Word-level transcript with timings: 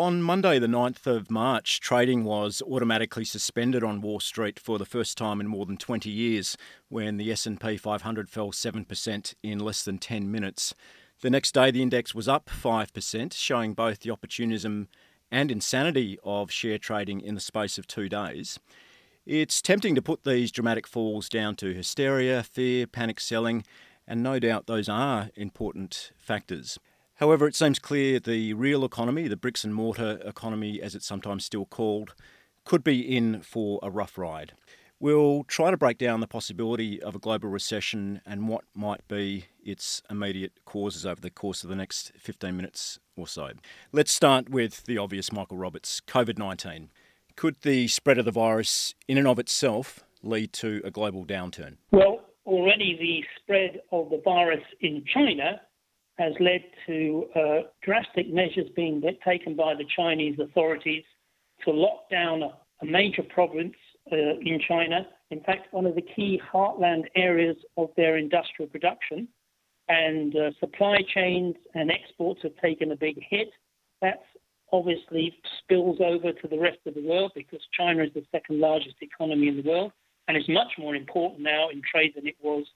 On 0.00 0.22
Monday, 0.22 0.58
the 0.58 0.66
9th 0.66 1.06
of 1.06 1.30
March, 1.30 1.78
trading 1.78 2.24
was 2.24 2.62
automatically 2.62 3.26
suspended 3.26 3.84
on 3.84 4.00
Wall 4.00 4.18
Street 4.18 4.58
for 4.58 4.78
the 4.78 4.86
first 4.86 5.18
time 5.18 5.42
in 5.42 5.46
more 5.46 5.66
than 5.66 5.76
20 5.76 6.08
years 6.08 6.56
when 6.88 7.18
the 7.18 7.30
S&P 7.30 7.76
500 7.76 8.30
fell 8.30 8.50
7% 8.50 9.34
in 9.42 9.58
less 9.58 9.82
than 9.82 9.98
10 9.98 10.32
minutes. 10.32 10.74
The 11.20 11.28
next 11.28 11.52
day, 11.52 11.70
the 11.70 11.82
index 11.82 12.14
was 12.14 12.28
up 12.28 12.46
5%, 12.46 13.34
showing 13.34 13.74
both 13.74 13.98
the 13.98 14.10
opportunism 14.10 14.88
and 15.30 15.50
insanity 15.50 16.18
of 16.24 16.50
share 16.50 16.78
trading 16.78 17.20
in 17.20 17.34
the 17.34 17.40
space 17.42 17.76
of 17.76 17.86
two 17.86 18.08
days. 18.08 18.58
It's 19.26 19.60
tempting 19.60 19.94
to 19.96 20.00
put 20.00 20.24
these 20.24 20.50
dramatic 20.50 20.86
falls 20.86 21.28
down 21.28 21.56
to 21.56 21.74
hysteria, 21.74 22.42
fear, 22.42 22.86
panic 22.86 23.20
selling, 23.20 23.64
and 24.08 24.22
no 24.22 24.38
doubt 24.38 24.66
those 24.66 24.88
are 24.88 25.28
important 25.36 26.12
factors. 26.16 26.78
However, 27.20 27.46
it 27.46 27.54
seems 27.54 27.78
clear 27.78 28.18
the 28.18 28.54
real 28.54 28.82
economy, 28.82 29.28
the 29.28 29.36
bricks 29.36 29.62
and 29.62 29.74
mortar 29.74 30.18
economy 30.24 30.80
as 30.80 30.94
it's 30.94 31.04
sometimes 31.04 31.44
still 31.44 31.66
called, 31.66 32.14
could 32.64 32.82
be 32.82 33.14
in 33.14 33.42
for 33.42 33.78
a 33.82 33.90
rough 33.90 34.16
ride. 34.16 34.54
We'll 34.98 35.44
try 35.44 35.70
to 35.70 35.76
break 35.76 35.98
down 35.98 36.20
the 36.20 36.26
possibility 36.26 37.00
of 37.02 37.14
a 37.14 37.18
global 37.18 37.50
recession 37.50 38.22
and 38.24 38.48
what 38.48 38.64
might 38.74 39.06
be 39.06 39.44
its 39.62 40.02
immediate 40.08 40.60
causes 40.64 41.04
over 41.04 41.20
the 41.20 41.28
course 41.28 41.62
of 41.62 41.68
the 41.68 41.76
next 41.76 42.12
15 42.16 42.56
minutes 42.56 42.98
or 43.16 43.26
so. 43.26 43.50
Let's 43.92 44.12
start 44.12 44.48
with 44.48 44.84
the 44.84 44.96
obvious, 44.96 45.30
Michael 45.30 45.58
Roberts 45.58 46.00
COVID 46.00 46.38
19. 46.38 46.88
Could 47.36 47.56
the 47.60 47.86
spread 47.88 48.16
of 48.16 48.24
the 48.24 48.30
virus, 48.30 48.94
in 49.06 49.18
and 49.18 49.28
of 49.28 49.38
itself, 49.38 50.00
lead 50.22 50.54
to 50.54 50.80
a 50.86 50.90
global 50.90 51.26
downturn? 51.26 51.76
Well, 51.90 52.22
already 52.46 52.96
the 52.98 53.42
spread 53.42 53.82
of 53.92 54.08
the 54.08 54.22
virus 54.24 54.64
in 54.80 55.04
China 55.12 55.60
has 56.20 56.34
led 56.38 56.62
to 56.86 57.24
uh, 57.34 57.58
drastic 57.82 58.30
measures 58.30 58.68
being 58.76 59.02
taken 59.26 59.56
by 59.56 59.74
the 59.74 59.86
Chinese 59.96 60.38
authorities 60.38 61.02
to 61.64 61.70
lock 61.70 62.10
down 62.10 62.42
a, 62.42 62.52
a 62.82 62.84
major 62.84 63.22
province 63.22 63.74
uh, 64.12 64.16
in 64.16 64.60
China. 64.68 65.06
In 65.30 65.40
fact, 65.40 65.72
one 65.72 65.86
of 65.86 65.94
the 65.94 66.02
key 66.02 66.38
heartland 66.52 67.04
areas 67.16 67.56
of 67.78 67.88
their 67.96 68.18
industrial 68.18 68.68
production. 68.70 69.28
And 69.88 70.36
uh, 70.36 70.50
supply 70.60 70.98
chains 71.14 71.56
and 71.74 71.90
exports 71.90 72.40
have 72.42 72.56
taken 72.62 72.92
a 72.92 72.96
big 72.96 73.18
hit. 73.28 73.48
That 74.02 74.20
obviously 74.72 75.34
spills 75.58 76.00
over 76.04 76.32
to 76.32 76.48
the 76.48 76.58
rest 76.58 76.78
of 76.86 76.94
the 76.94 77.02
world 77.02 77.32
because 77.34 77.60
China 77.76 78.04
is 78.04 78.10
the 78.14 78.24
second 78.30 78.60
largest 78.60 78.96
economy 79.00 79.48
in 79.48 79.56
the 79.56 79.68
world 79.68 79.92
and 80.28 80.36
is 80.36 80.48
much 80.48 80.72
more 80.78 80.94
important 80.94 81.40
now 81.40 81.70
in 81.70 81.80
trade 81.90 82.12
than 82.14 82.26
it 82.26 82.36
was 82.42 82.66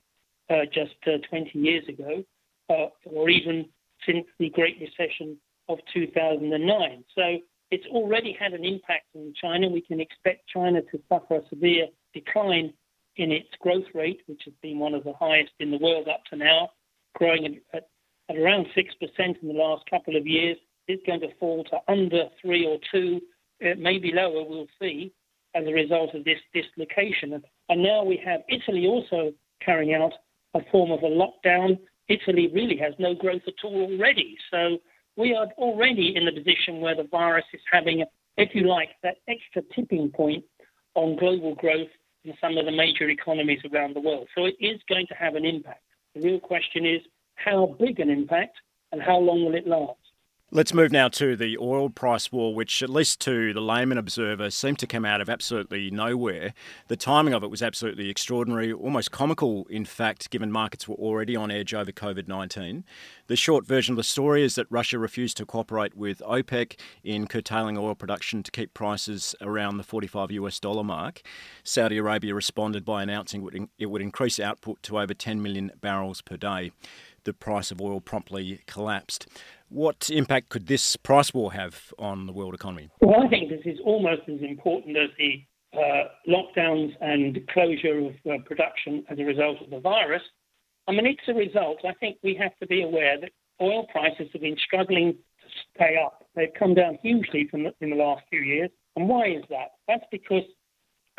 uh, 0.51 0.65
just 0.73 0.97
uh, 1.07 1.19
20 1.31 1.59
years 1.59 1.87
ago 1.89 2.25
or 2.69 3.29
even 3.29 3.67
since 4.07 4.27
the 4.39 4.51
Great 4.51 4.79
Recession 4.81 5.37
of 5.69 5.79
2009. 5.93 7.05
So 7.15 7.39
it's 7.71 7.87
already 7.87 8.37
had 8.39 8.53
an 8.53 8.65
impact 8.65 9.07
in 9.15 9.35
China. 9.41 9.69
We 9.69 9.81
can 9.81 10.01
expect 10.01 10.49
China 10.49 10.83
to 10.83 11.01
suffer 11.09 11.37
a 11.37 11.49
severe 11.49 11.87
decline 12.13 12.73
in 13.17 13.31
its 13.31 13.49
growth 13.61 13.87
rate, 13.95 14.21
which 14.27 14.43
has 14.45 14.55
been 14.63 14.79
one 14.79 14.95
of 14.95 15.05
the 15.05 15.15
highest 15.15 15.53
in 15.61 15.71
the 15.71 15.79
world 15.79 16.09
up 16.09 16.25
to 16.31 16.37
now, 16.37 16.71
growing 17.15 17.61
at, 17.73 17.89
at 18.29 18.37
around 18.37 18.67
6% 18.77 19.43
in 19.43 19.49
the 19.49 19.55
last 19.55 19.85
couple 19.89 20.17
of 20.17 20.27
years. 20.27 20.57
It's 20.89 21.05
going 21.07 21.21
to 21.21 21.35
fall 21.39 21.65
to 21.65 21.79
under 21.89 22.25
3 22.43 22.67
or 22.67 22.79
2, 22.93 23.21
it 23.61 23.79
may 23.79 23.99
be 23.99 24.13
lower, 24.13 24.45
we'll 24.45 24.67
see, 24.81 25.13
as 25.55 25.67
a 25.67 25.73
result 25.73 26.15
of 26.15 26.25
this 26.25 26.41
dislocation. 26.53 27.43
And 27.69 27.83
now 27.83 28.05
we 28.05 28.21
have 28.25 28.43
Italy 28.49 28.87
also 28.87 29.33
carrying 29.65 29.95
out 29.95 30.13
a 30.55 30.61
form 30.71 30.91
of 30.91 31.03
a 31.03 31.07
lockdown 31.07 31.79
Italy 32.09 32.51
really 32.53 32.77
has 32.77 32.95
no 32.99 33.15
growth 33.15 33.43
at 33.47 33.55
all 33.65 33.91
already. 33.93 34.37
So 34.51 34.79
we 35.17 35.35
are 35.35 35.47
already 35.59 36.15
in 36.17 36.25
the 36.25 36.33
position 36.33 36.81
where 36.81 36.95
the 36.95 37.09
virus 37.11 37.45
is 37.53 37.61
having, 37.71 38.05
if 38.37 38.55
you 38.55 38.67
like, 38.69 38.91
that 39.03 39.17
extra 39.29 39.63
tipping 39.75 40.11
point 40.11 40.45
on 40.95 41.17
global 41.17 41.55
growth 41.55 41.89
in 42.25 42.35
some 42.41 42.57
of 42.57 42.65
the 42.65 42.73
major 42.73 43.09
economies 43.09 43.61
around 43.73 43.95
the 43.95 44.01
world. 44.01 44.29
So 44.35 44.47
it 44.47 44.57
is 44.61 44.81
going 44.89 45.07
to 45.09 45.15
have 45.15 45.35
an 45.35 45.45
impact. 45.45 45.83
The 46.15 46.21
real 46.21 46.41
question 46.41 46.87
is 46.87 47.01
how 47.37 47.77
big 47.79 48.01
an 48.01 48.11
impact 48.11 48.57
and 48.93 49.03
how 49.03 49.19
long 49.19 49.45
will 49.45 49.55
it 49.55 49.67
last? 49.67 49.99
Let's 50.51 50.75
move 50.75 50.93
now 50.93 51.09
to 51.09 51.35
the 51.37 51.57
oil 51.59 51.89
price 51.89 52.31
war, 52.31 52.55
which, 52.55 52.83
at 52.83 52.91
least 52.91 53.19
to 53.23 53.53
the 53.55 53.63
layman 53.63 53.99
observer, 53.99 54.51
seemed 54.51 54.79
to 54.81 54.87
come 54.87 55.05
out 55.05 55.21
of 55.21 55.29
absolutely 55.29 55.91
nowhere. 55.91 56.53
The 56.89 56.97
timing 56.97 57.33
of 57.33 57.43
it 57.43 57.51
was 57.51 57.63
absolutely 57.63 58.09
extraordinary, 58.11 58.71
almost 58.71 59.11
comical, 59.11 59.67
in 59.69 59.85
fact, 59.87 60.31
given 60.31 60.53
markets 60.53 60.87
were 60.87 60.97
already 60.97 61.35
on 61.35 61.51
edge 61.51 61.73
over 61.73 61.91
COVID 61.91 62.29
19. 62.29 62.85
The 63.27 63.37
short 63.37 63.67
version 63.67 63.95
of 63.95 63.97
the 63.97 64.05
story 64.05 64.45
is 64.45 64.55
that 64.55 64.67
Russia 64.71 64.99
refused 64.99 65.39
to 65.39 65.47
cooperate 65.47 65.97
with 65.97 66.21
OPEC 66.21 66.79
in 67.03 67.27
curtailing 67.27 67.79
oil 67.79 67.95
production 67.95 68.43
to 68.43 68.53
keep 68.53 68.75
prices 68.75 69.35
around 69.41 69.79
the 69.79 69.83
45 69.83 70.31
US 70.31 70.61
dollar 70.61 70.85
mark. 70.85 71.23
Saudi 71.65 71.97
Arabia 71.97 72.35
responded 72.35 72.85
by 72.85 73.03
announcing 73.03 73.69
it 73.79 73.87
would 73.87 74.03
increase 74.03 74.39
output 74.39 74.83
to 74.85 75.01
over 75.01 75.15
10 75.15 75.43
million 75.43 75.73
barrels 75.81 76.21
per 76.21 76.37
day. 76.37 76.71
The 77.25 77.33
price 77.33 77.71
of 77.71 77.81
oil 77.81 78.03
promptly 78.03 78.61
collapsed. 78.67 79.27
What 79.75 80.09
impact 80.09 80.51
could 80.51 80.69
this 80.69 80.95
price 80.95 81.35
war 81.35 81.53
have 81.53 81.93
on 81.99 82.27
the 82.27 82.33
world 82.33 82.55
economy? 82.55 82.91
Well, 83.01 83.25
I 83.25 83.29
think 83.29 83.51
this 83.51 83.63
is 83.65 83.81
almost 83.85 84.23
as 84.29 84.41
important 84.41 84.97
as 84.97 85.11
the 85.19 85.43
uh, 85.77 86.05
lockdowns 86.29 86.93
and 87.01 87.41
closure 87.49 87.99
of 87.99 88.15
uh, 88.25 88.39
production 88.47 89.05
as 89.11 89.19
a 89.19 89.25
result 89.25 89.61
of 89.61 89.71
the 89.71 89.81
virus. 89.81 90.23
I 90.87 90.93
mean, 90.93 91.07
it's 91.07 91.27
a 91.27 91.35
result. 91.35 91.79
I 91.85 91.93
think 91.95 92.19
we 92.23 92.37
have 92.41 92.57
to 92.59 92.69
be 92.69 92.85
aware 92.85 93.21
that 93.21 93.33
oil 93.61 93.85
prices 93.91 94.29
have 94.33 94.43
been 94.43 94.57
struggling 94.65 95.15
to 95.15 95.47
stay 95.75 95.97
up. 96.01 96.25
They've 96.37 96.55
come 96.57 96.75
down 96.75 97.01
hugely 97.03 97.49
from 97.51 97.65
the, 97.65 97.75
in 97.81 97.91
the 97.91 97.97
last 97.97 98.23
few 98.31 98.43
years. 98.43 98.71
And 98.95 99.09
why 99.09 99.27
is 99.27 99.43
that? 99.51 99.71
That's 99.89 100.07
because 100.13 100.45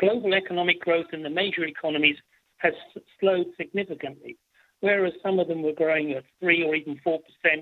global 0.00 0.32
economic 0.32 0.80
growth 0.80 1.12
in 1.12 1.22
the 1.22 1.28
major 1.28 1.66
economies 1.66 2.16
has 2.56 2.72
slowed 3.20 3.48
significantly. 3.58 4.38
Whereas 4.80 5.12
some 5.22 5.40
of 5.40 5.48
them 5.48 5.60
were 5.60 5.74
growing 5.74 6.12
at 6.12 6.24
3 6.40 6.64
or 6.64 6.74
even 6.74 6.98
4% 7.06 7.18
uh, 7.46 7.58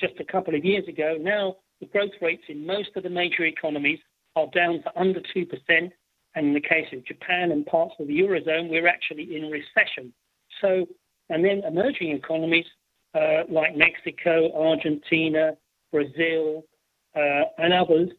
just 0.00 0.14
a 0.20 0.24
couple 0.24 0.54
of 0.54 0.64
years 0.64 0.86
ago. 0.88 1.16
Now, 1.20 1.56
the 1.80 1.86
growth 1.86 2.12
rates 2.20 2.44
in 2.48 2.66
most 2.66 2.90
of 2.96 3.02
the 3.02 3.10
major 3.10 3.44
economies 3.44 3.98
are 4.34 4.46
down 4.54 4.82
to 4.82 4.98
under 4.98 5.20
2%. 5.20 5.48
And 6.34 6.48
in 6.48 6.54
the 6.54 6.60
case 6.60 6.86
of 6.92 7.04
Japan 7.06 7.50
and 7.50 7.64
parts 7.64 7.94
of 7.98 8.08
the 8.08 8.20
Eurozone, 8.20 8.68
we're 8.68 8.88
actually 8.88 9.36
in 9.36 9.50
recession. 9.50 10.12
So, 10.60 10.86
and 11.30 11.44
then 11.44 11.62
emerging 11.66 12.10
economies 12.10 12.66
uh, 13.14 13.44
like 13.48 13.74
Mexico, 13.74 14.52
Argentina, 14.54 15.52
Brazil, 15.90 16.64
uh, 17.14 17.44
and 17.58 17.72
others 17.72 18.10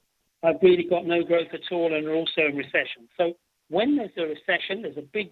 have 0.43 0.55
really 0.63 0.83
got 0.83 1.05
no 1.05 1.23
growth 1.23 1.49
at 1.53 1.71
all 1.71 1.93
and 1.93 2.07
are 2.07 2.15
also 2.15 2.41
in 2.49 2.57
recession. 2.57 3.07
So, 3.17 3.33
when 3.69 3.97
there's 3.97 4.09
a 4.17 4.23
recession, 4.23 4.81
there's 4.81 4.97
a 4.97 5.07
big 5.13 5.31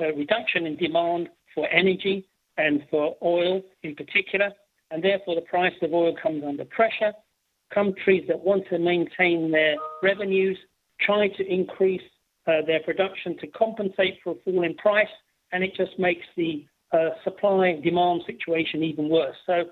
uh, 0.00 0.12
reduction 0.12 0.66
in 0.66 0.76
demand 0.76 1.30
for 1.54 1.66
energy 1.68 2.28
and 2.58 2.84
for 2.90 3.16
oil 3.22 3.62
in 3.82 3.94
particular 3.94 4.52
and 4.90 5.02
therefore 5.02 5.34
the 5.34 5.42
price 5.42 5.74
of 5.82 5.92
oil 5.92 6.14
comes 6.20 6.42
under 6.46 6.64
pressure. 6.64 7.12
Countries 7.72 8.24
that 8.28 8.38
want 8.38 8.64
to 8.70 8.78
maintain 8.78 9.50
their 9.50 9.76
revenues 10.02 10.56
try 11.00 11.28
to 11.28 11.46
increase 11.52 12.02
uh, 12.46 12.62
their 12.66 12.80
production 12.80 13.36
to 13.38 13.46
compensate 13.48 14.18
for 14.22 14.32
a 14.32 14.34
fall 14.44 14.62
in 14.62 14.74
price, 14.76 15.08
and 15.52 15.64
it 15.64 15.72
just 15.76 15.98
makes 15.98 16.24
the 16.36 16.64
uh, 16.92 17.10
supply 17.24 17.68
and 17.68 17.82
demand 17.82 18.22
situation 18.26 18.82
even 18.84 19.08
worse. 19.08 19.34
So 19.46 19.64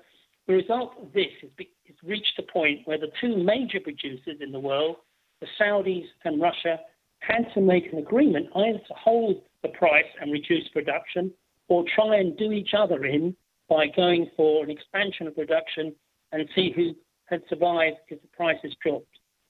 the 0.47 0.53
result 0.53 0.91
of 1.01 1.13
this 1.13 1.31
is 1.41 1.49
it's 1.85 2.03
reached 2.03 2.37
a 2.39 2.51
point 2.51 2.81
where 2.85 2.97
the 2.97 3.11
two 3.21 3.37
major 3.37 3.79
producers 3.79 4.37
in 4.41 4.51
the 4.51 4.59
world, 4.59 4.97
the 5.39 5.47
Saudis 5.59 6.05
and 6.23 6.41
Russia, 6.41 6.79
had 7.19 7.45
to 7.53 7.61
make 7.61 7.91
an 7.91 7.99
agreement 7.99 8.47
either 8.55 8.79
to 8.79 8.93
hold 8.93 9.41
the 9.63 9.69
price 9.69 10.05
and 10.19 10.31
reduce 10.31 10.67
production 10.69 11.31
or 11.67 11.83
try 11.95 12.17
and 12.17 12.37
do 12.37 12.51
each 12.51 12.73
other 12.77 13.05
in 13.05 13.35
by 13.69 13.87
going 13.87 14.29
for 14.35 14.63
an 14.63 14.69
expansion 14.69 15.27
of 15.27 15.35
production 15.35 15.95
and 16.31 16.47
see 16.55 16.71
who 16.75 16.93
had 17.25 17.41
survived 17.49 17.97
if 18.09 18.21
the 18.21 18.27
prices 18.29 18.75
dropped. 18.83 19.07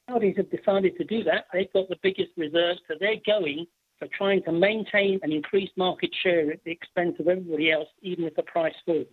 Saudis 0.10 0.38
have 0.38 0.50
decided 0.52 0.96
to 0.98 1.04
do 1.04 1.24
that. 1.24 1.46
They've 1.52 1.72
got 1.74 1.90
the 1.90 1.98
biggest 2.02 2.32
reserves, 2.38 2.80
so 2.88 2.96
they're 3.00 3.16
going 3.26 3.66
for 4.00 4.08
trying 4.16 4.44
to 4.44 4.52
maintain 4.52 5.20
and 5.24 5.34
increase 5.34 5.70
market 5.78 6.12
share 6.22 6.52
at 6.52 6.64
the 6.64 6.72
expense 6.72 7.16
of 7.20 7.28
everybody 7.28 7.72
else, 7.72 7.88
even 8.02 8.26
if 8.26 8.36
the 8.36 8.44
price 8.44 8.74
falls. 8.86 9.08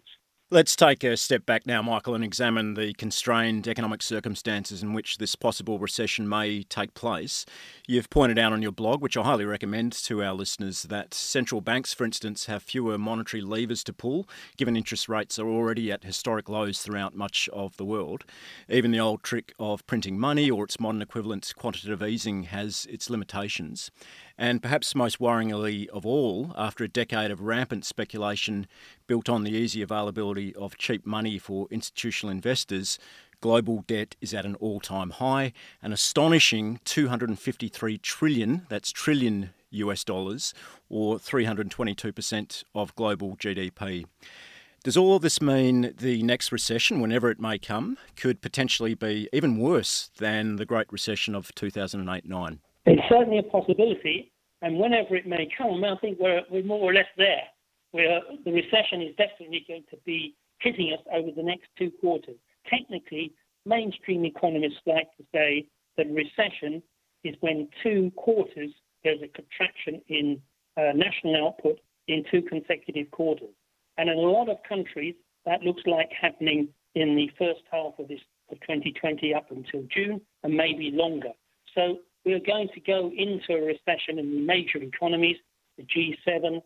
Let's 0.50 0.76
take 0.76 1.02
a 1.02 1.16
step 1.16 1.46
back 1.46 1.66
now, 1.66 1.80
Michael, 1.80 2.14
and 2.14 2.22
examine 2.22 2.74
the 2.74 2.92
constrained 2.92 3.66
economic 3.66 4.02
circumstances 4.02 4.82
in 4.82 4.92
which 4.92 5.16
this 5.16 5.34
possible 5.34 5.78
recession 5.78 6.28
may 6.28 6.62
take 6.62 6.92
place. 6.92 7.46
You've 7.92 8.08
pointed 8.08 8.38
out 8.38 8.54
on 8.54 8.62
your 8.62 8.72
blog, 8.72 9.02
which 9.02 9.18
I 9.18 9.22
highly 9.22 9.44
recommend 9.44 9.92
to 10.04 10.22
our 10.22 10.32
listeners, 10.32 10.84
that 10.84 11.12
central 11.12 11.60
banks, 11.60 11.92
for 11.92 12.06
instance, 12.06 12.46
have 12.46 12.62
fewer 12.62 12.96
monetary 12.96 13.42
levers 13.42 13.84
to 13.84 13.92
pull, 13.92 14.26
given 14.56 14.78
interest 14.78 15.10
rates 15.10 15.38
are 15.38 15.46
already 15.46 15.92
at 15.92 16.02
historic 16.02 16.48
lows 16.48 16.80
throughout 16.80 17.14
much 17.14 17.50
of 17.52 17.76
the 17.76 17.84
world. 17.84 18.24
Even 18.66 18.92
the 18.92 19.00
old 19.00 19.22
trick 19.22 19.52
of 19.58 19.86
printing 19.86 20.18
money 20.18 20.50
or 20.50 20.64
its 20.64 20.80
modern 20.80 21.02
equivalent, 21.02 21.52
quantitative 21.54 22.02
easing, 22.02 22.44
has 22.44 22.86
its 22.88 23.10
limitations. 23.10 23.90
And 24.38 24.62
perhaps 24.62 24.94
most 24.94 25.18
worryingly 25.18 25.86
of 25.88 26.06
all, 26.06 26.54
after 26.56 26.84
a 26.84 26.88
decade 26.88 27.30
of 27.30 27.42
rampant 27.42 27.84
speculation 27.84 28.68
built 29.06 29.28
on 29.28 29.44
the 29.44 29.52
easy 29.52 29.82
availability 29.82 30.54
of 30.54 30.78
cheap 30.78 31.04
money 31.04 31.36
for 31.36 31.68
institutional 31.70 32.30
investors, 32.30 32.98
Global 33.42 33.82
debt 33.88 34.14
is 34.20 34.32
at 34.32 34.46
an 34.46 34.54
all 34.54 34.78
time 34.78 35.10
high, 35.10 35.52
an 35.82 35.92
astonishing 35.92 36.78
253 36.84 37.98
trillion, 37.98 38.66
that's 38.68 38.92
trillion 38.92 39.50
US 39.72 40.04
dollars, 40.04 40.54
or 40.88 41.16
322% 41.16 42.62
of 42.72 42.94
global 42.94 43.36
GDP. 43.36 44.06
Does 44.84 44.96
all 44.96 45.16
of 45.16 45.22
this 45.22 45.42
mean 45.42 45.92
the 45.98 46.22
next 46.22 46.52
recession, 46.52 47.00
whenever 47.00 47.32
it 47.32 47.40
may 47.40 47.58
come, 47.58 47.98
could 48.14 48.42
potentially 48.42 48.94
be 48.94 49.28
even 49.32 49.58
worse 49.58 50.12
than 50.18 50.54
the 50.54 50.64
Great 50.64 50.90
Recession 50.92 51.34
of 51.34 51.52
2008 51.56 52.24
9? 52.24 52.60
It's 52.86 53.02
certainly 53.08 53.38
a 53.38 53.42
possibility, 53.42 54.30
and 54.60 54.78
whenever 54.78 55.16
it 55.16 55.26
may 55.26 55.48
come, 55.58 55.82
I 55.82 55.96
think 55.96 56.18
we're, 56.20 56.42
we're 56.48 56.62
more 56.62 56.78
or 56.80 56.94
less 56.94 57.10
there. 57.16 57.42
Where 57.90 58.20
the 58.44 58.52
recession 58.52 59.02
is 59.02 59.16
definitely 59.16 59.64
going 59.66 59.84
to 59.90 59.96
be 60.06 60.36
hitting 60.60 60.92
us 60.92 61.04
over 61.12 61.30
the 61.34 61.42
next 61.42 61.66
two 61.76 61.90
quarters. 62.00 62.36
Technically, 62.68 63.32
mainstream 63.66 64.24
economists 64.24 64.80
like 64.86 65.08
to 65.16 65.24
say 65.32 65.66
that 65.96 66.06
recession 66.10 66.82
is 67.24 67.34
when 67.40 67.68
two 67.82 68.10
quarters 68.16 68.70
there's 69.04 69.22
a 69.22 69.28
contraction 69.28 70.00
in 70.08 70.40
uh, 70.76 70.92
national 70.94 71.46
output 71.46 71.78
in 72.08 72.24
two 72.30 72.42
consecutive 72.42 73.10
quarters. 73.10 73.54
And 73.98 74.08
in 74.08 74.16
a 74.16 74.20
lot 74.20 74.48
of 74.48 74.58
countries, 74.68 75.14
that 75.44 75.62
looks 75.62 75.82
like 75.86 76.10
happening 76.18 76.68
in 76.94 77.16
the 77.16 77.30
first 77.38 77.62
half 77.70 77.98
of 77.98 78.08
this 78.08 78.20
of 78.50 78.60
2020 78.60 79.34
up 79.34 79.50
until 79.50 79.82
June 79.90 80.20
and 80.42 80.54
maybe 80.54 80.90
longer. 80.92 81.30
So 81.74 81.98
we 82.24 82.34
are 82.34 82.40
going 82.40 82.68
to 82.74 82.80
go 82.80 83.10
into 83.16 83.54
a 83.54 83.66
recession 83.66 84.18
in 84.18 84.34
the 84.34 84.40
major 84.40 84.78
economies, 84.78 85.36
the 85.78 85.84
G7, 85.84 86.62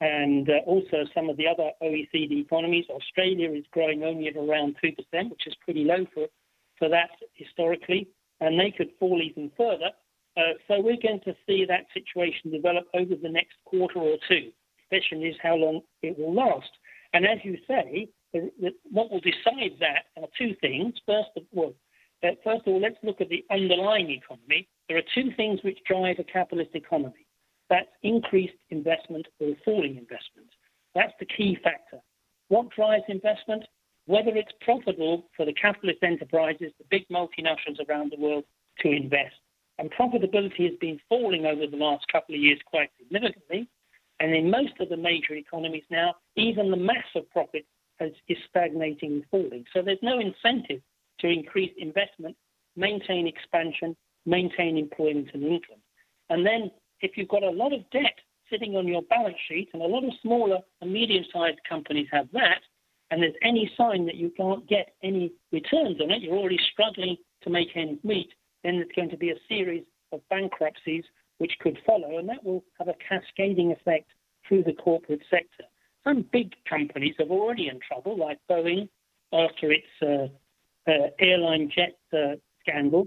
and 0.00 0.48
uh, 0.48 0.58
also 0.66 1.04
some 1.14 1.28
of 1.28 1.36
the 1.36 1.46
other 1.46 1.70
OECD 1.82 2.40
economies. 2.40 2.84
Australia 2.88 3.50
is 3.50 3.64
growing 3.72 4.04
only 4.04 4.28
at 4.28 4.36
around 4.36 4.76
2%, 4.84 4.94
which 5.30 5.46
is 5.46 5.54
pretty 5.64 5.84
low 5.84 6.06
for, 6.14 6.26
for 6.78 6.88
that 6.88 7.10
historically, 7.34 8.08
and 8.40 8.58
they 8.58 8.70
could 8.70 8.90
fall 8.98 9.20
even 9.22 9.50
further. 9.56 9.90
Uh, 10.36 10.54
so 10.68 10.80
we're 10.80 11.02
going 11.02 11.20
to 11.24 11.34
see 11.46 11.64
that 11.66 11.86
situation 11.92 12.50
develop 12.50 12.86
over 12.94 13.14
the 13.20 13.28
next 13.28 13.56
quarter 13.64 13.98
or 13.98 14.16
two 14.28 14.52
The 14.90 14.96
question 14.96 15.24
is 15.24 15.34
how 15.42 15.56
long 15.56 15.80
it 16.02 16.16
will 16.16 16.32
last. 16.32 16.70
And 17.12 17.26
as 17.26 17.38
you 17.42 17.58
say, 17.66 18.08
what 18.90 19.10
will 19.10 19.20
decide 19.20 19.78
that 19.80 20.06
are 20.16 20.28
two 20.38 20.54
things. 20.60 20.94
First 21.06 21.30
of 21.36 21.42
all, 21.56 21.74
uh, 22.22 22.28
first 22.44 22.66
of 22.66 22.74
all, 22.74 22.80
let's 22.80 22.98
look 23.02 23.20
at 23.20 23.28
the 23.28 23.44
underlying 23.50 24.10
economy. 24.10 24.68
There 24.88 24.98
are 24.98 25.02
two 25.14 25.30
things 25.36 25.60
which 25.62 25.78
drive 25.86 26.16
a 26.18 26.24
capitalist 26.24 26.70
economy. 26.74 27.26
That's 27.70 27.88
increased 28.02 28.56
investment 28.70 29.26
or 29.40 29.54
falling 29.64 29.96
investment. 29.96 30.48
That's 30.94 31.12
the 31.20 31.26
key 31.26 31.58
factor. 31.62 31.98
What 32.48 32.70
drives 32.70 33.04
investment? 33.08 33.64
Whether 34.06 34.36
it's 34.36 34.52
profitable 34.62 35.26
for 35.36 35.44
the 35.44 35.52
capitalist 35.52 36.02
enterprises, 36.02 36.72
the 36.78 36.84
big 36.90 37.06
multinationals 37.08 37.86
around 37.88 38.10
the 38.10 38.20
world, 38.20 38.44
to 38.80 38.90
invest. 38.90 39.34
And 39.78 39.92
profitability 39.92 40.64
has 40.64 40.78
been 40.80 40.98
falling 41.08 41.44
over 41.46 41.66
the 41.66 41.76
last 41.76 42.06
couple 42.10 42.34
of 42.34 42.40
years 42.40 42.58
quite 42.66 42.90
significantly. 42.98 43.68
And 44.20 44.34
in 44.34 44.50
most 44.50 44.72
of 44.80 44.88
the 44.88 44.96
major 44.96 45.34
economies 45.34 45.84
now, 45.90 46.14
even 46.36 46.70
the 46.70 46.76
mass 46.76 47.06
of 47.14 47.30
profit 47.30 47.66
is, 48.00 48.14
is 48.28 48.38
stagnating 48.48 49.12
and 49.12 49.24
falling. 49.30 49.64
So 49.72 49.82
there's 49.82 49.98
no 50.02 50.18
incentive 50.18 50.80
to 51.20 51.28
increase 51.28 51.72
investment, 51.76 52.36
maintain 52.76 53.26
expansion, 53.26 53.96
maintain 54.26 54.78
employment 54.78 55.28
and 55.34 55.42
income. 55.44 55.82
And 56.30 56.44
then 56.46 56.70
if 57.00 57.16
you've 57.16 57.28
got 57.28 57.42
a 57.42 57.50
lot 57.50 57.72
of 57.72 57.88
debt 57.90 58.18
sitting 58.50 58.76
on 58.76 58.86
your 58.88 59.02
balance 59.02 59.36
sheet, 59.48 59.68
and 59.72 59.82
a 59.82 59.86
lot 59.86 60.04
of 60.04 60.10
smaller 60.22 60.58
and 60.80 60.92
medium 60.92 61.24
sized 61.32 61.58
companies 61.68 62.08
have 62.10 62.28
that, 62.32 62.60
and 63.10 63.22
there's 63.22 63.34
any 63.42 63.70
sign 63.76 64.06
that 64.06 64.16
you 64.16 64.30
can't 64.36 64.66
get 64.68 64.94
any 65.02 65.32
returns 65.52 66.00
on 66.00 66.10
it, 66.10 66.22
you're 66.22 66.36
already 66.36 66.58
struggling 66.72 67.16
to 67.42 67.50
make 67.50 67.68
ends 67.76 68.02
meet, 68.04 68.30
then 68.64 68.76
there's 68.76 68.88
going 68.94 69.10
to 69.10 69.16
be 69.16 69.30
a 69.30 69.36
series 69.48 69.84
of 70.12 70.20
bankruptcies 70.30 71.04
which 71.38 71.52
could 71.60 71.78
follow, 71.86 72.18
and 72.18 72.28
that 72.28 72.44
will 72.44 72.64
have 72.78 72.88
a 72.88 72.94
cascading 73.06 73.72
effect 73.72 74.10
through 74.46 74.64
the 74.64 74.72
corporate 74.72 75.22
sector. 75.30 75.64
Some 76.04 76.24
big 76.32 76.54
companies 76.68 77.14
are 77.18 77.26
already 77.26 77.68
in 77.68 77.78
trouble, 77.86 78.18
like 78.18 78.38
Boeing 78.50 78.88
after 79.32 79.70
its 79.70 79.86
uh, 80.02 80.28
uh, 80.90 81.08
airline 81.20 81.70
jet 81.74 81.98
uh, 82.12 82.36
scandal, 82.60 83.06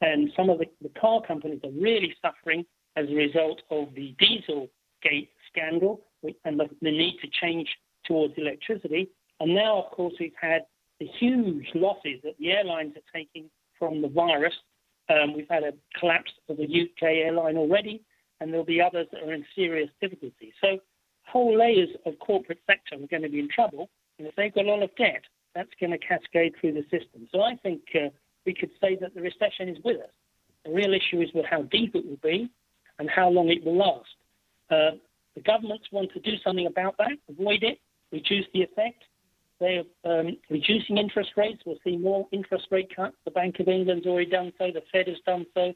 and 0.00 0.30
some 0.36 0.50
of 0.50 0.58
the, 0.58 0.66
the, 0.82 0.88
car 1.00 1.20
companies 1.22 1.60
are 1.62 1.70
really 1.70 2.14
suffering 2.22 2.64
as 2.96 3.08
a 3.08 3.14
result 3.14 3.62
of 3.70 3.94
the 3.94 4.14
diesel 4.18 4.68
gate 5.02 5.30
scandal 5.50 6.02
and 6.44 6.58
the, 6.58 6.68
the 6.82 6.90
need 6.90 7.16
to 7.22 7.28
change 7.40 7.68
towards 8.04 8.34
electricity. 8.36 9.08
And 9.40 9.54
now, 9.54 9.82
of 9.82 9.90
course, 9.92 10.14
we've 10.20 10.32
had 10.40 10.62
the 10.98 11.06
huge 11.18 11.68
losses 11.74 12.20
that 12.24 12.36
the 12.38 12.52
airlines 12.52 12.94
are 12.96 13.18
taking 13.18 13.48
from 13.78 14.02
the 14.02 14.08
virus 14.08 14.54
um, 15.10 15.34
we've 15.34 15.48
had 15.48 15.64
a 15.64 15.72
collapse 15.98 16.30
of 16.48 16.56
the 16.56 16.64
UK 16.64 17.02
airline 17.02 17.56
already, 17.56 18.02
and 18.40 18.50
there'll 18.50 18.64
be 18.64 18.80
others 18.80 19.08
that 19.12 19.22
are 19.22 19.32
in 19.32 19.44
serious 19.54 19.90
difficulty. 20.00 20.52
So 20.60 20.78
whole 21.26 21.56
layers 21.56 21.88
of 22.06 22.18
corporate 22.20 22.60
sector 22.66 22.94
are 22.94 23.06
going 23.08 23.22
to 23.22 23.28
be 23.28 23.40
in 23.40 23.48
trouble, 23.48 23.90
and 24.18 24.28
if 24.28 24.36
they've 24.36 24.54
got 24.54 24.66
a 24.66 24.68
lot 24.68 24.82
of 24.82 24.94
debt, 24.96 25.22
that's 25.54 25.70
going 25.80 25.90
to 25.90 25.98
cascade 25.98 26.54
through 26.60 26.74
the 26.74 26.82
system. 26.82 27.26
So 27.32 27.42
I 27.42 27.56
think 27.56 27.82
uh, 27.94 28.10
we 28.46 28.54
could 28.54 28.70
say 28.80 28.96
that 29.00 29.14
the 29.14 29.20
recession 29.20 29.68
is 29.68 29.78
with 29.84 30.00
us. 30.00 30.10
The 30.64 30.72
real 30.72 30.94
issue 30.94 31.20
is 31.20 31.30
with 31.34 31.46
how 31.46 31.62
deep 31.62 31.96
it 31.96 32.06
will 32.06 32.20
be 32.22 32.48
and 33.00 33.10
how 33.10 33.28
long 33.28 33.48
it 33.48 33.64
will 33.64 33.76
last. 33.76 34.14
Uh, 34.70 34.96
the 35.34 35.40
governments 35.40 35.86
want 35.90 36.12
to 36.12 36.20
do 36.20 36.36
something 36.44 36.66
about 36.66 36.96
that, 36.98 37.18
avoid 37.28 37.64
it, 37.64 37.80
reduce 38.12 38.46
the 38.54 38.62
effect, 38.62 39.02
they're 39.60 39.84
um, 40.04 40.38
reducing 40.48 40.96
interest 40.96 41.32
rates. 41.36 41.62
We'll 41.66 41.78
see 41.84 41.96
more 41.96 42.26
interest 42.32 42.68
rate 42.70 42.94
cuts. 42.96 43.16
The 43.24 43.30
Bank 43.30 43.60
of 43.60 43.68
England's 43.68 44.06
already 44.06 44.30
done 44.30 44.52
so. 44.58 44.70
The 44.72 44.82
Fed 44.90 45.06
has 45.06 45.18
done 45.26 45.44
so. 45.54 45.74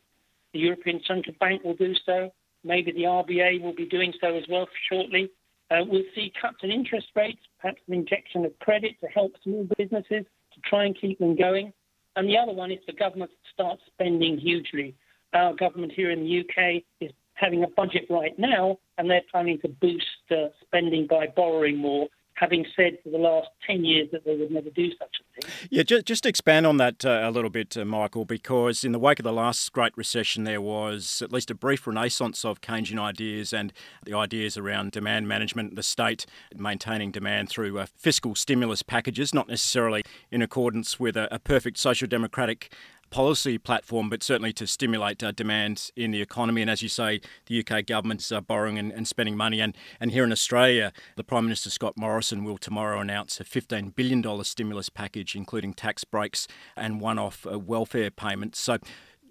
The 0.55 0.59
European 0.59 1.01
Central 1.07 1.37
Bank 1.39 1.63
will 1.63 1.75
do 1.75 1.95
so. 2.07 2.33
Maybe 2.65 2.93
the 2.93 3.03
RBA 3.03 3.61
will 3.61 3.75
be 3.75 3.87
doing 3.87 4.13
so 4.21 4.35
as 4.37 4.45
well 4.49 4.67
shortly. 4.91 5.31
Uh, 5.71 5.83
we'll 5.87 6.05
see 6.15 6.33
cuts 6.41 6.59
in 6.63 6.71
interest 6.71 7.09
rates, 7.15 7.41
perhaps 7.61 7.83
an 7.87 7.95
injection 7.95 8.45
of 8.47 8.59
credit 8.59 8.93
to 9.01 9.07
help 9.09 9.33
small 9.43 9.69
businesses 9.77 10.25
to 10.55 10.61
try 10.65 10.85
and 10.85 10.99
keep 10.99 11.19
them 11.19 11.37
going. 11.37 11.73
And 12.17 12.29
the 12.29 12.39
other 12.39 12.53
one 12.53 12.71
is 12.71 12.79
the 12.87 12.93
government 12.93 13.33
start 13.53 13.81
spending 13.93 14.39
hugely. 14.39 14.95
Our 15.35 15.55
government 15.55 15.93
here 15.93 16.11
in 16.11 16.21
the 16.21 16.41
UK 16.41 16.83
is 17.01 17.13
having 17.35 17.65
a 17.65 17.69
budget 17.69 18.07
right 18.09 18.39
now, 18.39 18.79
and 18.97 19.11
they're 19.11 19.23
planning 19.31 19.59
to 19.61 19.69
boost 19.69 20.07
uh, 20.31 20.49
spending 20.63 21.07
by 21.09 21.27
borrowing 21.27 21.77
more 21.77 22.09
having 22.35 22.67
said 22.77 22.99
for 23.03 23.11
the 23.11 23.19
last 23.19 23.49
10 23.67 23.85
years 23.85 24.09
that 24.13 24.25
they 24.25 24.37
would 24.37 24.51
never 24.51 24.71
do 24.71 24.91
such 24.99 25.17
a 25.21 25.41
thing. 25.41 25.51
Yeah, 25.71 25.83
just, 25.85 26.05
just 26.05 26.27
expand 26.27 26.67
on 26.67 26.79
that 26.79 27.05
uh, 27.05 27.21
a 27.23 27.31
little 27.31 27.51
bit, 27.51 27.77
uh, 27.77 27.85
Michael, 27.85 28.25
because 28.25 28.83
in 28.83 28.93
the 28.93 28.99
wake 28.99 29.21
of 29.21 29.25
the 29.25 29.33
last 29.33 29.73
Great 29.73 29.97
Recession, 29.97 30.45
there 30.45 30.61
was 30.61 31.23
at 31.23 31.33
least 31.33 31.51
a 31.51 31.55
brief 31.55 31.87
renaissance 31.87 32.45
of 32.45 32.61
Keynesian 32.61 32.99
ideas 32.99 33.53
and 33.53 33.73
the 34.05 34.15
ideas 34.15 34.57
around 34.57 34.91
demand 34.91 35.29
management, 35.29 35.77
the 35.77 35.83
state 35.83 36.27
maintaining 36.55 37.13
demand 37.13 37.49
through 37.49 37.79
uh, 37.79 37.87
fiscal 37.97 38.35
stimulus 38.35 38.83
packages, 38.83 39.33
not 39.33 39.49
necessarily 39.49 40.03
in 40.31 40.43
accordance 40.43 40.99
with 40.99 41.17
a, 41.17 41.33
a 41.33 41.39
perfect 41.39 41.79
social 41.79 42.09
democratic 42.09 42.73
policy 43.15 43.59
platform, 43.59 44.11
but 44.11 44.25
certainly 44.25 44.53
to 44.53 44.67
stimulate 44.67 45.23
uh, 45.23 45.31
demand 45.31 45.93
in 45.95 46.11
the 46.11 46.21
economy. 46.21 46.63
And 46.63 46.69
as 46.69 46.83
you 46.83 46.89
say, 46.89 47.21
the 47.47 47.65
UK 47.65 47.87
government's 47.87 48.33
uh, 48.33 48.41
borrowing 48.41 48.77
and, 48.77 48.91
and, 48.91 49.07
spending 49.07 49.37
money. 49.37 49.61
And, 49.61 49.77
and 50.01 50.11
here 50.11 50.25
in 50.25 50.33
Australia, 50.33 50.93
the 51.15 51.23
Prime 51.23 51.45
Minister 51.45 51.71
Scott 51.71 51.97
Morrison 51.97 52.43
will 52.43 52.59
tomorrow 52.59 52.99
announce 52.99 53.39
a 53.39 53.45
$15 53.45 53.95
billion 53.95 54.43
stimulus 54.43 54.89
package, 54.89 55.37
including 55.37 55.75
tax 55.75 56.03
breaks 56.03 56.49
and 56.77 57.01
one 57.01 57.21
off 57.21 57.47
uh, 57.47 57.57
welfare 57.57 58.11
payments. 58.11 58.59
So 58.59 58.79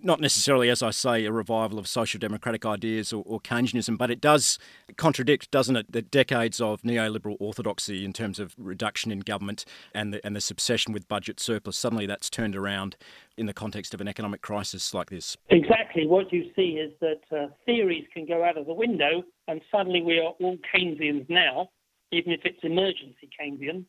not 0.04 0.20
necessarily, 0.20 0.70
as 0.70 0.84
I 0.84 0.92
say, 0.92 1.26
a 1.26 1.32
revival 1.32 1.80
of 1.80 1.88
social 1.88 2.20
democratic 2.20 2.66
ideas 2.66 3.14
or, 3.14 3.24
or, 3.26 3.40
Keynesianism, 3.40 3.98
but 3.98 4.12
it 4.12 4.20
does 4.20 4.60
contradict, 4.98 5.50
doesn't 5.50 5.76
it, 5.76 5.92
the 5.92 6.02
decades 6.02 6.60
of 6.60 6.82
neoliberal 6.82 7.38
orthodoxy 7.40 8.04
in 8.04 8.14
terms 8.14 8.40
of 8.40 8.54
reduction 8.58 9.12
in 9.12 9.22
government 9.22 9.66
and 9.94 10.14
the, 10.14 10.26
and 10.26 10.36
the 10.36 10.48
obsession 10.52 10.94
with 10.94 11.08
budget 11.08 11.40
surplus. 11.40 11.78
Suddenly 11.78 12.06
that's 12.06 12.30
turned 12.30 12.56
around 12.56 12.98
in 13.38 13.46
the 13.46 13.54
context 13.54 13.94
of 13.94 14.02
an 14.02 14.08
economic 14.08 14.42
crisis 14.42 14.94
like 14.94 15.10
this. 15.10 15.38
Exactly. 15.50 16.06
What 16.06 16.32
you 16.32 16.52
see 16.56 16.80
is 16.80 16.92
that 17.00 17.22
uh, 17.32 17.48
theories 17.66 18.06
can 18.14 18.26
go 18.26 18.44
out 18.44 18.58
of 18.58 18.66
the 18.66 18.74
window, 18.74 19.24
and 19.48 19.62
suddenly 19.72 20.02
we 20.02 20.20
are 20.20 20.34
all 20.40 20.58
Keynesians 20.74 21.30
now, 21.30 21.70
even 22.12 22.34
if 22.34 22.42
it's 22.44 22.60
emergency 22.64 23.30
Keynesian. 23.40 23.86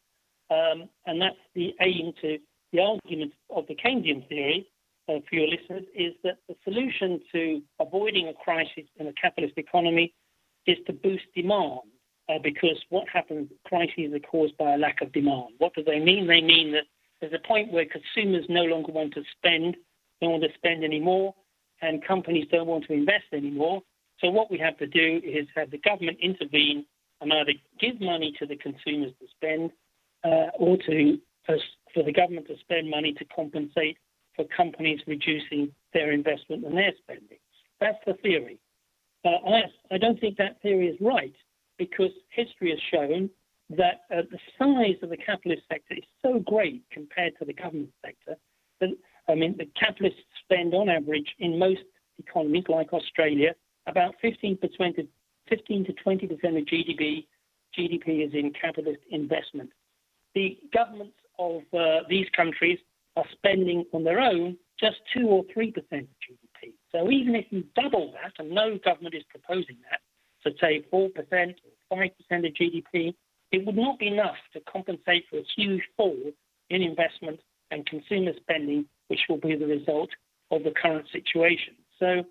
Um, 0.51 0.89
and 1.07 1.21
that's 1.21 1.37
the 1.55 1.75
aim 1.81 2.13
to 2.23 2.39
the 2.73 2.81
argument 2.81 3.33
of 3.51 3.67
the 3.67 3.75
Keynesian 3.75 4.29
theory 4.29 4.69
for 5.07 5.23
your 5.33 5.49
listeners 5.49 5.85
is 5.95 6.15
that 6.23 6.39
the 6.49 6.57
solution 6.65 7.21
to 7.33 7.63
avoiding 7.81 8.29
a 8.29 8.35
crisis 8.35 8.85
in 8.97 9.07
a 9.07 9.13
capitalist 9.13 9.59
economy 9.59 10.15
is 10.67 10.79
to 10.87 10.93
boost 10.93 11.25
demand. 11.35 11.81
Uh, 12.27 12.39
because 12.43 12.83
what 12.89 13.07
happens, 13.07 13.51
crises 13.67 14.15
are 14.15 14.19
caused 14.21 14.57
by 14.57 14.73
a 14.73 14.79
lack 14.79 15.03
of 15.03 15.13
demand. 15.13 15.53
What 15.59 15.75
do 15.75 15.85
they 15.85 16.01
mean? 16.01 16.27
They 16.27 16.41
mean 16.41 16.73
that 16.73 16.85
there's 17.21 17.35
a 17.35 17.47
point 17.47 17.71
where 17.71 17.85
consumers 17.85 18.47
no 18.49 18.63
longer 18.63 18.93
want 18.93 19.13
to 19.15 19.23
spend, 19.37 19.77
don't 20.23 20.31
want 20.31 20.43
to 20.43 20.49
spend 20.55 20.85
anymore, 20.85 21.35
and 21.83 22.03
companies 22.03 22.47
don't 22.51 22.67
want 22.67 22.85
to 22.87 22.95
invest 22.95 23.25
anymore. 23.35 23.83
So 24.21 24.31
what 24.31 24.51
we 24.51 24.59
have 24.59 24.79
to 24.79 24.87
do 24.87 25.21
is 25.23 25.47
have 25.55 25.71
the 25.71 25.79
government 25.79 26.17
intervene 26.23 26.87
and 27.21 27.31
either 27.31 27.53
give 27.79 28.01
money 28.01 28.35
to 28.39 28.47
the 28.47 28.57
consumers 28.57 29.13
to 29.21 29.27
spend 29.37 29.71
uh, 30.25 30.51
or 30.59 30.79
to 30.87 31.19
for 31.47 32.03
the 32.03 32.13
government 32.13 32.47
to 32.49 32.57
spend 32.61 32.89
money 32.89 33.13
to 33.13 33.25
compensate 33.27 33.99
for 34.37 34.45
companies 34.57 35.01
reducing 35.07 35.71
their 35.93 36.13
investment 36.13 36.65
and 36.65 36.77
their 36.77 36.93
spending. 37.03 37.39
That's 37.81 37.99
the 38.07 38.15
theory. 38.15 38.59
Uh, 39.25 39.49
I, 39.49 39.63
I 39.93 39.99
don't 39.99 40.21
think 40.21 40.37
that 40.39 40.61
theory 40.63 40.89
is 40.89 40.97
right 41.01 41.35
because 41.79 42.11
history 42.31 42.71
has 42.71 42.79
shown 42.93 43.31
that 43.71 44.03
uh, 44.11 44.23
the 44.31 44.39
size 44.59 44.97
of 45.03 45.11
the 45.11 45.17
capitalist 45.17 45.63
sector 45.71 45.95
is 45.95 46.05
so 46.23 46.39
great 46.41 46.83
compared 46.93 47.33
to 47.39 47.45
the 47.45 47.53
government 47.53 47.91
sector 48.05 48.37
that, 48.81 48.91
I 49.29 49.35
mean, 49.35 49.57
the 49.57 49.69
capitalists 49.79 50.21
spend 50.45 50.75
on 50.75 50.89
average 50.89 51.35
in 51.39 51.59
most 51.59 51.81
economies 52.19 52.65
like 52.69 52.93
Australia 52.93 53.55
about 53.87 54.15
15 54.21 54.59
to 54.59 54.69
20, 54.69 55.09
15 55.49 55.85
to 55.87 55.93
20 55.93 56.27
percent 56.27 56.57
of 56.57 56.65
GDP. 56.65 57.27
GDP 57.79 58.27
is 58.27 58.35
in 58.35 58.53
capitalist 58.53 59.01
investment. 59.11 59.71
The 60.35 60.59
governments 60.73 61.17
of 61.39 61.63
uh, 61.73 62.01
these 62.09 62.27
countries 62.37 62.79
are 63.17 63.25
spending 63.33 63.85
on 63.93 64.05
their 64.05 64.21
own 64.21 64.57
just 64.79 64.97
two 65.15 65.29
or 65.29 65.45
three 65.53 65.71
percent 65.71 66.03
of 66.03 66.17
GDP. 66.21 66.73
So 66.93 67.11
even 67.11 67.35
if 67.35 67.47
you 67.51 67.65
double 67.77 68.13
that, 68.13 68.33
and 68.39 68.51
no 68.51 68.79
government 68.85 69.15
is 69.15 69.23
proposing 69.29 69.77
that, 69.91 70.01
so 70.43 70.51
say 70.61 70.85
four 70.91 71.09
percent 71.11 71.57
or 71.65 71.97
five 71.97 72.11
percent 72.19 72.47
of 72.47 72.53
GDP, 72.53 73.15
it 73.53 73.65
would 73.65 73.77
not 73.77 73.99
be 73.99 74.09
enough 74.09 74.37
to 74.53 74.61
compensate 74.61 75.25
for 75.31 75.39
a 75.39 75.45
huge 75.57 75.83
fall 75.97 76.19
in 76.71 76.83
investment 76.83 77.41
and 77.71 77.87
consumer 77.87 78.33
spending, 78.41 78.87
which 79.09 79.21
will 79.29 79.39
be 79.39 79.55
the 79.57 79.67
result 79.67 80.11
of 80.51 80.65
the 80.65 80.73
current 80.73 81.07
situation. 81.13 81.75
So 81.99 82.25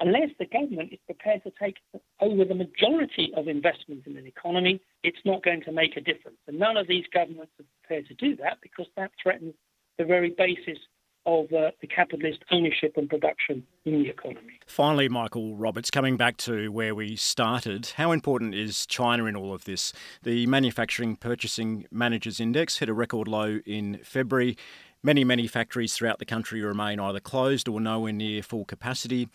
unless 0.00 0.30
the 0.38 0.46
government 0.46 0.92
is 0.92 0.98
prepared 1.06 1.42
to 1.44 1.52
take 1.60 1.76
over 2.20 2.44
the 2.44 2.54
majority 2.54 3.32
of 3.36 3.48
investment 3.48 4.02
in 4.06 4.16
an 4.16 4.26
economy, 4.26 4.80
it's 5.02 5.18
not 5.24 5.42
going 5.42 5.62
to 5.62 5.72
make 5.72 5.96
a 5.96 6.00
difference. 6.00 6.38
And 6.46 6.58
none 6.58 6.76
of 6.76 6.86
these 6.86 7.04
governments 7.12 7.52
are 7.58 7.64
prepared 7.82 8.06
to 8.08 8.14
do 8.14 8.36
that 8.36 8.58
because 8.62 8.86
that 8.96 9.10
threatens 9.22 9.54
the 9.98 10.04
very 10.04 10.30
basis 10.30 10.78
of 11.26 11.46
uh, 11.52 11.72
the 11.80 11.86
capitalist 11.88 12.38
ownership 12.52 12.92
and 12.96 13.10
production 13.10 13.64
in 13.84 14.02
the 14.02 14.08
economy. 14.08 14.60
Finally, 14.66 15.08
Michael 15.08 15.56
Roberts, 15.56 15.90
coming 15.90 16.16
back 16.16 16.36
to 16.38 16.70
where 16.70 16.94
we 16.94 17.16
started, 17.16 17.94
how 17.96 18.12
important 18.12 18.54
is 18.54 18.86
China 18.86 19.24
in 19.24 19.34
all 19.34 19.52
of 19.52 19.64
this? 19.64 19.92
The 20.22 20.46
Manufacturing 20.46 21.16
Purchasing 21.16 21.86
Managers 21.90 22.38
Index 22.38 22.78
hit 22.78 22.88
a 22.88 22.94
record 22.94 23.26
low 23.26 23.58
in 23.66 23.98
February. 24.04 24.56
Many, 25.02 25.24
many 25.24 25.48
factories 25.48 25.94
throughout 25.94 26.20
the 26.20 26.24
country 26.24 26.62
remain 26.62 27.00
either 27.00 27.20
closed 27.20 27.68
or 27.68 27.80
nowhere 27.80 28.12
near 28.12 28.42
full 28.42 28.64
capacity. 28.64 29.28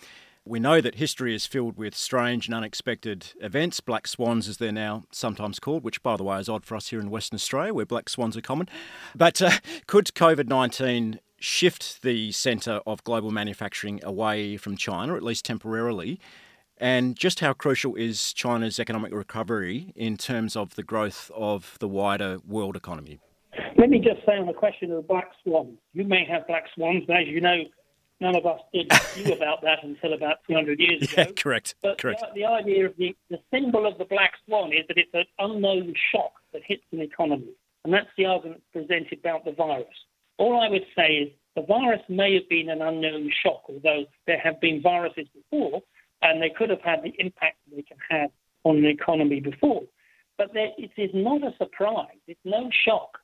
We 0.44 0.60
know 0.60 0.82
that 0.82 0.96
history 0.96 1.36
is 1.36 1.46
filled 1.46 1.78
with 1.78 1.96
strange 1.96 2.48
and 2.48 2.56
unexpected 2.56 3.28
events, 3.42 3.80
black 3.80 4.08
swans 4.08 4.48
as 4.50 4.58
they're 4.58 4.72
now 4.72 5.04
sometimes 5.12 5.60
called, 5.60 5.84
which, 5.84 6.02
by 6.02 6.18
the 6.18 6.24
way, 6.24 6.40
is 6.40 6.50
odd 6.50 6.66
for 6.66 6.76
us 6.76 6.88
here 6.88 7.00
in 7.00 7.12
Western 7.12 7.36
Australia 7.36 7.76
where 7.76 7.86
black 7.86 8.10
swans 8.10 8.36
are 8.36 8.42
common. 8.42 8.68
But 9.16 9.40
uh, 9.40 9.52
could 9.86 10.06
COVID 10.08 10.48
19 10.48 11.20
shift 11.40 12.02
the 12.02 12.32
centre 12.32 12.82
of 12.88 13.04
global 13.04 13.30
manufacturing 13.30 14.00
away 14.04 14.58
from 14.58 14.76
China, 14.78 15.16
at 15.16 15.22
least 15.22 15.46
temporarily? 15.46 16.20
And 16.76 17.16
just 17.16 17.42
how 17.42 17.54
crucial 17.54 17.94
is 17.94 18.34
China's 18.34 18.80
economic 18.80 19.14
recovery 19.14 19.94
in 19.96 20.18
terms 20.18 20.56
of 20.56 20.74
the 20.74 20.82
growth 20.82 21.30
of 21.36 21.78
the 21.80 21.88
wider 21.88 22.40
world 22.48 22.76
economy? 22.76 23.20
Let 23.78 23.92
me 23.92 24.00
just 24.00 24.26
say 24.26 24.38
on 24.38 24.48
the 24.48 24.54
question 24.54 24.92
of 24.92 25.08
black 25.08 25.30
swans, 25.44 25.78
you 25.94 26.04
may 26.04 26.26
have 26.26 26.48
black 26.48 26.64
swans, 26.74 27.04
but 27.06 27.18
as 27.18 27.28
you 27.28 27.42
know, 27.42 27.64
none 28.22 28.36
of 28.36 28.46
us 28.46 28.62
did 28.74 28.90
knew 29.18 29.34
about 29.34 29.62
that 29.64 29.84
until 29.84 30.14
about 30.14 30.38
200 30.48 30.80
years 30.80 31.02
ago. 31.02 31.14
Yeah, 31.18 31.32
correct. 31.36 31.76
But 31.82 31.98
correct. 31.98 32.22
The, 32.34 32.42
the, 32.42 32.46
idea 32.46 32.86
of 32.86 32.96
the, 32.98 33.16
the 33.30 33.40
symbol 33.52 33.86
of 33.86 33.98
the 33.98 34.06
black 34.06 34.34
swan 34.46 34.72
is 34.72 34.86
that 34.88 34.98
it's 34.98 35.14
an 35.14 35.26
unknown 35.40 35.94
shock 36.14 36.34
that 36.54 36.62
hits 36.66 36.84
an 36.92 37.02
economy. 37.02 37.52
And 37.84 37.94
that's 37.94 38.10
the 38.18 38.26
argument 38.26 38.62
presented 38.72 39.20
about 39.20 39.44
the 39.44 39.52
virus. 39.52 39.88
All 40.38 40.62
I 40.62 40.70
would 40.70 40.86
say 40.96 41.08
is 41.14 41.30
the 41.56 41.64
virus 41.64 42.02
may 42.08 42.36
have 42.36 42.48
been 42.48 42.70
an 42.70 42.82
unknown 42.82 43.32
shock, 43.44 43.64
although 43.68 44.06
there 44.28 44.40
have 44.40 44.62
been 44.62 44.82
viruses 44.82 45.28
before, 45.34 45.82
and 46.22 46.42
they 46.42 46.50
could 46.50 46.70
have 46.70 46.82
had 46.82 47.04
the 47.04 47.14
impact 47.18 47.58
they 47.76 47.82
can 47.82 47.98
have 48.10 48.30
on 48.64 48.78
an 48.78 48.86
economy 48.86 49.40
before. 49.40 49.84
But 50.38 50.54
there, 50.54 50.70
it 50.78 50.92
is 50.98 51.10
not 51.14 51.44
a 51.44 51.56
surprise. 51.58 52.18
It's 52.28 52.40
no 52.46 52.70
shock 52.86 53.18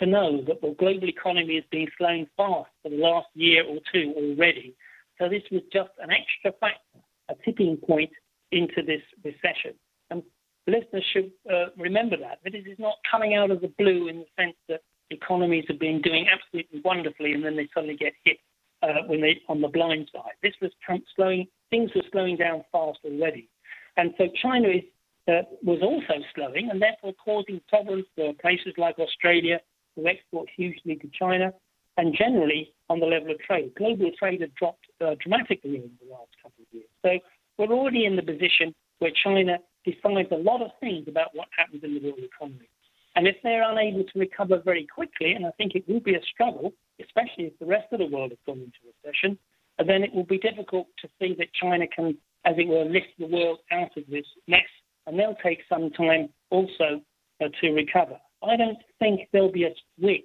to 0.00 0.06
know 0.06 0.42
that 0.46 0.60
the 0.60 0.74
global 0.78 1.08
economy 1.08 1.54
has 1.54 1.64
been 1.70 1.86
slowing 1.96 2.26
fast 2.36 2.70
for 2.82 2.88
the 2.88 2.96
last 2.96 3.28
year 3.34 3.64
or 3.64 3.78
two 3.92 4.12
already. 4.16 4.74
So 5.18 5.28
this 5.28 5.42
was 5.52 5.62
just 5.72 5.90
an 6.02 6.10
extra 6.10 6.52
factor, 6.58 6.98
a 7.28 7.34
tipping 7.44 7.76
point 7.76 8.10
into 8.50 8.82
this 8.82 9.02
recession. 9.22 9.74
And 10.10 10.22
listeners 10.66 11.04
should 11.12 11.30
uh, 11.52 11.66
remember 11.76 12.16
that, 12.16 12.38
that 12.44 12.54
it 12.54 12.66
is 12.66 12.78
not 12.78 12.94
coming 13.10 13.34
out 13.34 13.50
of 13.50 13.60
the 13.60 13.72
blue 13.78 14.08
in 14.08 14.18
the 14.18 14.26
sense 14.42 14.56
that 14.68 14.80
economies 15.10 15.64
have 15.68 15.78
been 15.78 16.00
doing 16.00 16.26
absolutely 16.32 16.80
wonderfully 16.84 17.32
and 17.32 17.44
then 17.44 17.56
they 17.56 17.68
suddenly 17.74 17.96
get 17.96 18.14
hit 18.24 18.38
uh, 18.82 19.02
when 19.06 19.20
they 19.20 19.40
on 19.48 19.60
the 19.60 19.68
blind 19.68 20.08
side. 20.12 20.32
This 20.42 20.54
was 20.62 20.70
slowing, 21.14 21.46
things 21.68 21.90
were 21.94 22.02
slowing 22.10 22.36
down 22.36 22.64
fast 22.72 23.00
already. 23.04 23.48
And 23.96 24.14
so 24.16 24.28
China 24.40 24.68
is, 24.68 24.84
uh, 25.28 25.42
was 25.62 25.80
also 25.82 26.22
slowing 26.34 26.70
and 26.70 26.80
therefore 26.80 27.12
causing 27.22 27.60
problems 27.68 28.04
for 28.16 28.32
places 28.40 28.72
like 28.78 28.98
Australia 28.98 29.60
who 29.96 30.06
export 30.06 30.48
hugely 30.56 30.96
to 30.96 31.08
China, 31.18 31.52
and 31.96 32.14
generally 32.16 32.72
on 32.88 33.00
the 33.00 33.06
level 33.06 33.30
of 33.30 33.38
trade. 33.40 33.72
Global 33.76 34.10
trade 34.18 34.40
has 34.40 34.50
dropped 34.58 34.86
uh, 35.00 35.14
dramatically 35.20 35.76
in 35.76 35.90
the 36.00 36.10
last 36.10 36.30
couple 36.42 36.62
of 36.62 36.66
years. 36.72 36.88
So 37.02 37.18
we're 37.58 37.74
already 37.74 38.06
in 38.06 38.16
the 38.16 38.22
position 38.22 38.74
where 39.00 39.10
China 39.22 39.58
decides 39.84 40.28
a 40.30 40.36
lot 40.36 40.62
of 40.62 40.70
things 40.80 41.08
about 41.08 41.28
what 41.34 41.48
happens 41.56 41.82
in 41.84 41.94
the 41.94 42.00
world 42.00 42.20
economy. 42.22 42.68
And 43.16 43.26
if 43.26 43.36
they're 43.42 43.68
unable 43.68 44.04
to 44.04 44.18
recover 44.18 44.60
very 44.64 44.86
quickly, 44.86 45.32
and 45.32 45.46
I 45.46 45.50
think 45.52 45.74
it 45.74 45.88
will 45.88 46.00
be 46.00 46.14
a 46.14 46.22
struggle, 46.32 46.72
especially 47.00 47.46
if 47.46 47.58
the 47.58 47.66
rest 47.66 47.92
of 47.92 47.98
the 47.98 48.06
world 48.06 48.30
has 48.30 48.38
gone 48.46 48.58
into 48.60 48.78
recession, 48.86 49.38
then 49.78 50.02
it 50.02 50.14
will 50.14 50.24
be 50.24 50.38
difficult 50.38 50.86
to 51.00 51.08
see 51.18 51.34
that 51.38 51.52
China 51.54 51.86
can, 51.86 52.16
as 52.44 52.54
it 52.58 52.68
were, 52.68 52.84
lift 52.84 53.08
the 53.18 53.26
world 53.26 53.58
out 53.72 53.96
of 53.96 54.04
this 54.08 54.26
mess. 54.46 54.60
And 55.06 55.18
they'll 55.18 55.36
take 55.42 55.60
some 55.68 55.90
time 55.90 56.28
also 56.50 57.00
uh, 57.42 57.48
to 57.60 57.70
recover. 57.72 58.18
I 58.42 58.56
don't 58.56 58.78
think 58.98 59.28
there'll 59.32 59.52
be 59.52 59.64
a 59.64 59.74
switch 59.98 60.24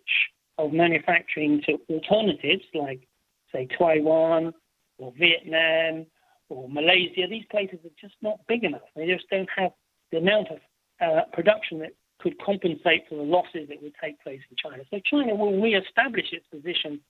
of 0.57 0.72
manufacturing 0.72 1.62
to 1.65 1.77
alternatives 1.89 2.63
like, 2.74 3.07
say, 3.51 3.67
Taiwan 3.77 4.53
or 4.98 5.13
Vietnam 5.19 6.05
or 6.50 6.69
Malaysia. 6.69 7.27
These 7.29 7.45
places 7.51 7.79
are 7.84 7.95
just 8.00 8.15
not 8.22 8.39
big 8.48 8.63
enough. 8.63 8.81
They 8.95 9.07
just 9.07 9.29
don't 9.29 9.50
have 9.55 9.72
the 10.12 10.19
amount 10.19 10.48
of 10.50 10.57
uh, 11.01 11.22
production 11.34 11.79
that 11.79 11.91
could 12.19 12.39
compensate 12.39 13.03
for 13.10 13.15
the 13.15 13.24
losses 13.24 13.67
that 13.67 13.81
would 13.81 13.93
take 14.01 14.19
place 14.22 14.39
in 14.50 14.55
China. 14.55 14.84
So 14.89 15.00
China 15.05 15.36
will 15.36 15.62
re-establish 15.62 16.31
its 16.31 16.45
position 16.48 17.01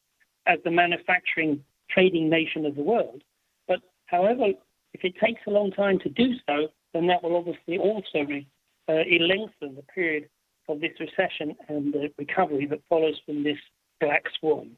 as 0.47 0.57
the 0.63 0.71
manufacturing 0.71 1.63
trading 1.89 2.29
nation 2.29 2.65
of 2.65 2.75
the 2.75 2.81
world. 2.81 3.21
But 3.67 3.79
however, 4.07 4.47
if 4.93 5.03
it 5.03 5.13
takes 5.23 5.41
a 5.47 5.51
long 5.51 5.71
time 5.71 5.99
to 5.99 6.09
do 6.09 6.33
so, 6.47 6.69
then 6.93 7.07
that 7.07 7.21
will 7.21 7.35
obviously 7.35 7.77
also 7.77 8.25
uh, 8.87 8.93
lengthen 9.19 9.75
the 9.75 9.83
period 9.93 10.29
of 10.67 10.81
this 10.81 10.91
recession 10.99 11.55
and 11.67 11.93
the 11.93 12.09
recovery 12.17 12.65
that 12.67 12.79
follows 12.89 13.19
from 13.25 13.43
this 13.43 13.57
black 13.99 14.23
swan. 14.39 14.71